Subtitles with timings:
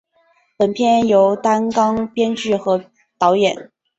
[0.57, 2.83] 本片由担纲编剧和
[3.19, 3.71] 导演。